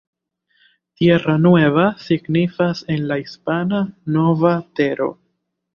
Tierra 0.95 1.37
Nueva 1.37 1.95
signifas 1.99 2.83
en 2.87 3.07
la 3.07 3.19
hispana 3.19 3.93
"Nova 4.03 4.65
Tero". 4.73 5.19